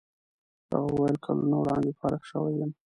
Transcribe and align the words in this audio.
هغه 0.71 0.79
وویل 0.93 1.17
کلونه 1.25 1.55
وړاندې 1.59 1.97
فارغ 1.99 2.21
شوی 2.31 2.53
یم. 2.59 2.71